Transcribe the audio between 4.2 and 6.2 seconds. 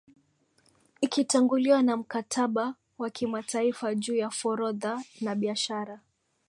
Forodha na Biashara